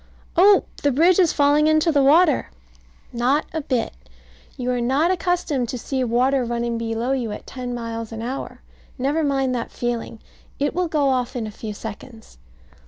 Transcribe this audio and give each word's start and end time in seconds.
Oh, 0.35 0.63
the 0.81 0.91
bridge 0.91 1.19
is 1.19 1.31
falling 1.31 1.67
into 1.67 1.91
the 1.91 2.01
water! 2.01 2.49
Not 3.13 3.45
a 3.53 3.61
bit. 3.61 3.93
You 4.57 4.71
are 4.71 4.81
not 4.81 5.11
accustomed 5.11 5.69
to 5.69 5.77
see 5.77 6.03
water 6.03 6.43
running 6.43 6.79
below 6.79 7.11
you 7.11 7.31
at 7.31 7.45
ten 7.45 7.75
miles 7.75 8.11
an 8.11 8.23
hour. 8.23 8.63
Never 8.97 9.23
mind 9.23 9.53
that 9.53 9.69
feeling. 9.69 10.17
It 10.57 10.73
will 10.73 10.87
go 10.87 11.09
off 11.09 11.35
in 11.35 11.45
a 11.45 11.51
few 11.51 11.75
seconds. 11.75 12.39